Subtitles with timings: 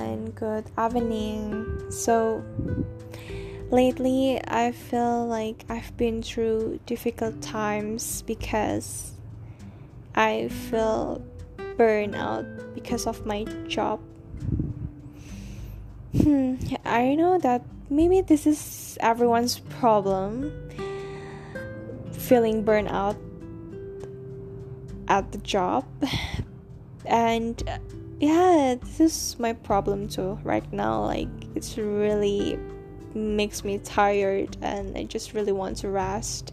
[0.00, 1.90] Good evening.
[1.90, 2.42] So,
[3.70, 9.12] lately I feel like I've been through difficult times because
[10.14, 11.22] I feel
[11.76, 14.00] burnout because of my job.
[16.16, 20.50] Hmm, I know that maybe this is everyone's problem
[22.12, 23.16] feeling burnout
[25.08, 25.84] at the job
[27.04, 27.62] and
[28.20, 32.58] yeah this is my problem too right now like it's really
[33.14, 36.52] makes me tired and i just really want to rest.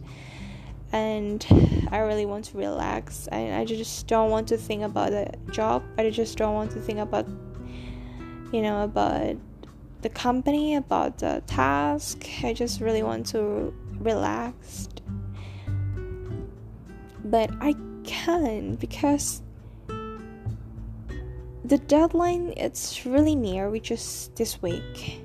[0.94, 1.46] And
[1.92, 5.84] i really want to relax and i just don't want to think about the job.
[5.98, 7.28] I just don't want to think about
[8.54, 9.36] you know about
[10.02, 12.26] the company about the task.
[12.42, 14.88] I just really want to relax.
[17.26, 19.42] But i can because
[21.68, 25.22] the deadline it's really near which is this week.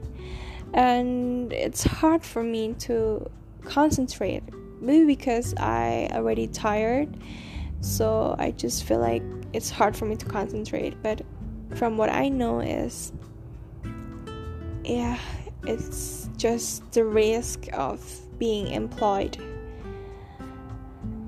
[0.74, 3.30] And it's hard for me to
[3.64, 4.42] concentrate
[4.80, 7.16] maybe because i already tired.
[7.80, 11.20] So i just feel like it's hard for me to concentrate but
[11.74, 13.12] from what i know is
[14.84, 15.18] yeah
[15.66, 18.02] it's just the risk of
[18.38, 19.36] being employed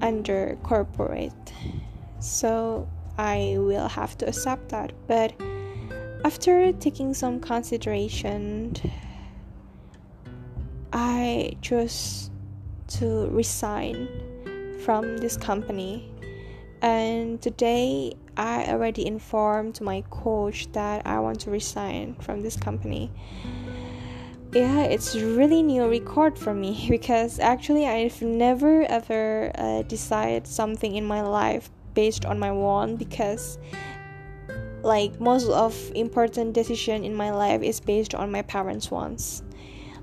[0.00, 1.52] under corporate.
[2.20, 4.92] So I will have to accept that.
[5.06, 5.32] But
[6.24, 8.74] after taking some consideration,
[10.92, 12.30] I chose
[12.98, 14.08] to resign
[14.84, 16.10] from this company.
[16.82, 23.10] And today, I already informed my coach that I want to resign from this company.
[24.52, 30.94] Yeah, it's really new record for me because actually I've never ever uh, decided something
[30.94, 33.58] in my life based on my want because
[34.82, 39.42] like most of important decision in my life is based on my parents wants.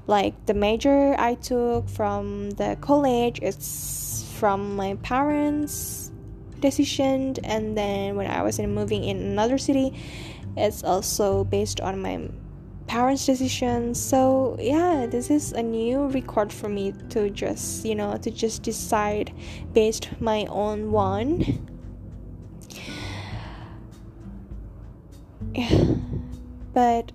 [0.07, 6.12] Like the major i took from the college it's from my parents
[6.59, 9.94] decision and then when i was in moving in another city
[10.57, 12.30] it's also based on my
[12.88, 13.96] parents decision.
[13.96, 18.63] So yeah this is a new record for me to just you know to just
[18.63, 19.34] decide
[19.72, 21.68] based my own one
[26.73, 27.12] but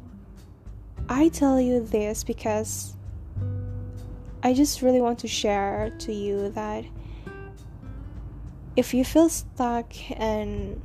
[1.08, 2.96] I tell you this because
[4.42, 6.84] I just really want to share to you that
[8.76, 10.80] if you feel stuck and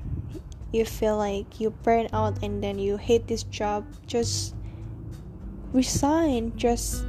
[0.71, 4.55] you feel like you burn out and then you hate this job, just
[5.73, 6.55] resign.
[6.55, 7.05] Just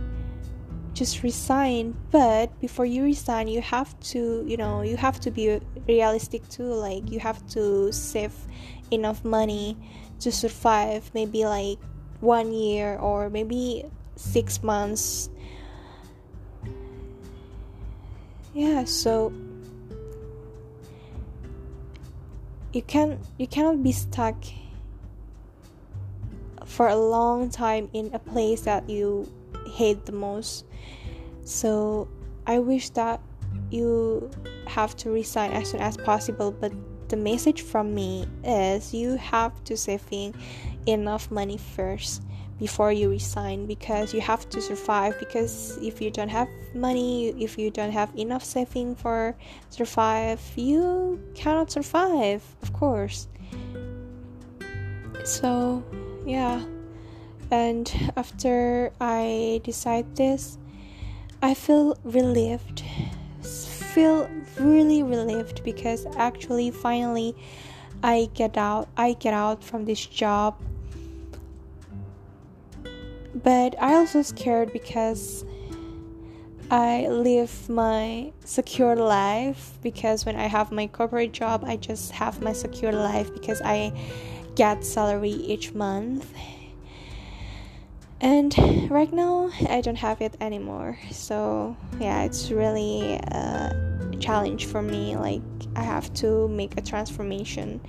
[0.95, 1.97] just resign.
[2.11, 6.65] But before you resign, you have to, you know, you have to be realistic too.
[6.75, 8.35] Like you have to save
[8.91, 9.77] enough money
[10.23, 11.79] to survive maybe like
[12.21, 13.85] one year or maybe
[14.17, 15.31] six months.
[18.55, 19.33] Yeah so
[22.73, 24.37] you can you cannot be stuck
[26.65, 29.31] for a long time in a place that you
[29.67, 30.65] hate the most.
[31.45, 32.09] So
[32.47, 33.21] i wish that
[33.71, 34.31] you
[34.67, 36.73] have to resign as soon as possible but
[37.13, 40.35] the message from me is you have to saving
[40.87, 42.23] enough money first
[42.59, 47.59] before you resign because you have to survive because if you don't have money if
[47.59, 49.37] you don't have enough saving for
[49.69, 53.29] survive you cannot survive of course.
[55.25, 55.85] So
[56.25, 56.65] yeah.
[57.51, 60.57] And after i decide this
[61.43, 62.82] i feel relieved
[63.95, 67.37] feel really relieved because actually finally
[68.03, 70.59] I get out I get out from this job.
[73.35, 75.45] But I also scared because
[76.71, 82.41] I live my secure life because when I have my corporate job I just have
[82.41, 83.93] my secure life because I
[84.55, 86.33] get salary each month
[88.23, 90.97] and right now I don't have it anymore.
[91.11, 95.17] So yeah, it's really a challenge for me.
[95.17, 95.43] Like
[95.75, 97.81] I have to make a transformation,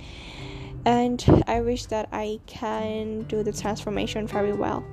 [0.84, 4.84] and I wish that I can do the transformation very well.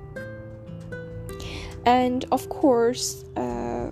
[1.85, 3.89] And of course, uh,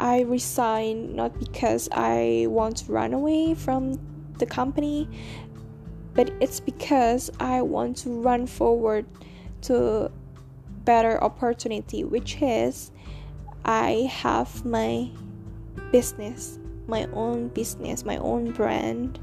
[0.00, 4.00] I resign not because I want to run away from
[4.38, 5.06] the company,
[6.14, 9.04] but it's because I want to run forward
[9.62, 10.10] to
[10.86, 12.90] better opportunity which is
[13.64, 15.10] I have my
[15.92, 19.18] business my own business my own brand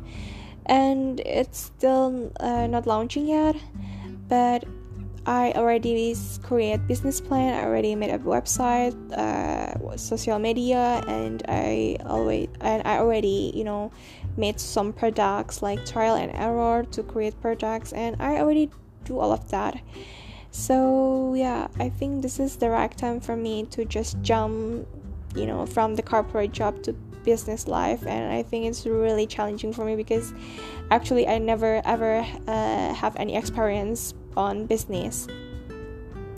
[0.67, 3.55] and it's still uh, not launching yet
[4.27, 4.65] but
[5.25, 7.53] I already create business plan.
[7.53, 13.63] I already made a website, uh, social media, and I always and I already you
[13.63, 13.91] know
[14.35, 18.69] made some products like trial and error to create products, and I already
[19.05, 19.79] do all of that.
[20.53, 24.87] So yeah, I think this is the right time for me to just jump,
[25.35, 29.73] you know, from the corporate job to business life, and I think it's really challenging
[29.73, 30.31] for me because
[30.91, 35.27] actually I never ever uh, have any experience on business.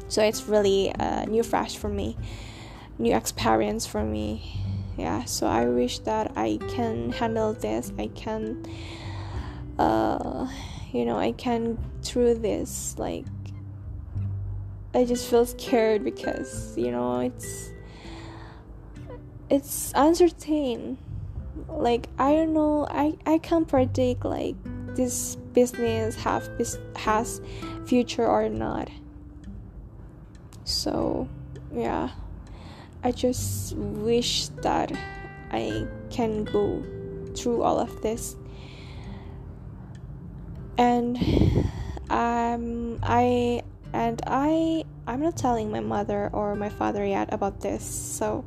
[0.07, 2.15] So it's really a new fresh for me,
[2.97, 4.61] new experience for me.
[4.97, 7.91] Yeah, so I wish that I can handle this.
[8.00, 8.65] I can,
[9.77, 10.47] uh,
[10.94, 13.25] you know, I can through this like
[14.95, 17.74] I just feel scared because you know it's
[19.50, 20.97] it's uncertain.
[21.68, 24.56] Like I don't know, I I can't predict like
[24.95, 26.50] this business have
[26.95, 27.42] has
[27.86, 28.89] future or not.
[30.63, 31.27] So
[31.74, 32.12] yeah,
[33.03, 34.94] I just wish that
[35.51, 36.81] I can go
[37.36, 38.38] through all of this
[40.77, 41.18] and
[42.09, 43.62] um I
[43.95, 48.44] and I I'm not telling my mother or my father yet about this so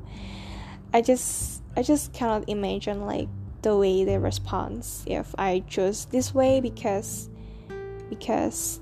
[0.92, 3.28] I just I just cannot imagine like
[3.62, 7.30] the way they respond if I choose this way because
[8.10, 8.80] because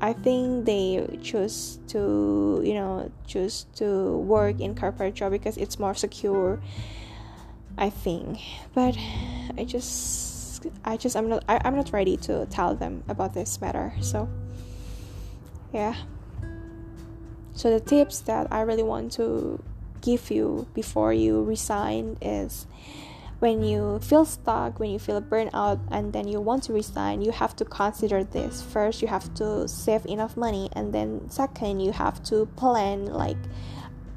[0.00, 5.78] I think they choose to you know choose to work in corporate job because it's
[5.78, 6.60] more secure
[7.78, 8.40] I think.
[8.74, 8.96] But
[9.58, 13.60] I just I just I'm not I, I'm not ready to tell them about this
[13.60, 14.28] matter so
[15.76, 15.94] yeah.
[17.54, 19.62] So the tips that i really want to
[20.02, 22.66] give you before you resign is
[23.38, 27.32] when you feel stuck when you feel burnout and then you want to resign you
[27.32, 28.62] have to consider this.
[28.62, 33.38] First you have to save enough money and then second you have to plan like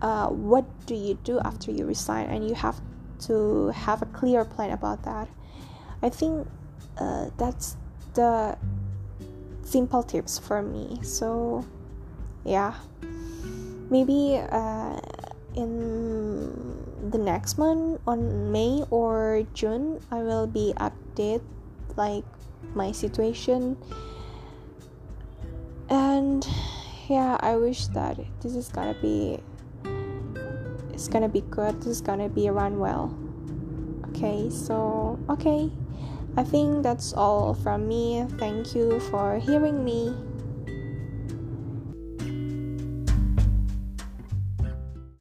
[0.02, 2.28] uh, what do you do after you resign?
[2.28, 2.80] And you have
[3.28, 5.28] to have a clear plan about that.
[6.02, 6.48] I think
[6.98, 7.76] uh, that's
[8.14, 8.58] the
[9.70, 11.00] simple tips for me.
[11.04, 11.66] So
[12.44, 12.74] yeah.
[13.90, 15.00] Maybe uh,
[15.56, 21.42] in the next month on may or june i will be update
[21.96, 22.26] like
[22.76, 23.78] my situation.
[25.90, 26.46] And
[27.08, 29.40] yeah i wish that this is gonna be
[30.94, 31.80] it's gonna be good.
[31.80, 33.18] This is gonna be run well.
[34.10, 35.72] Okay so okay
[36.38, 38.26] I think that's all from me.
[38.38, 40.14] Thank you for hearing me.